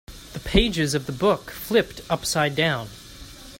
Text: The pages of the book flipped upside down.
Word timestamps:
The 0.33 0.39
pages 0.39 0.95
of 0.95 1.05
the 1.05 1.11
book 1.11 1.51
flipped 1.51 2.01
upside 2.09 2.55
down. 2.55 2.89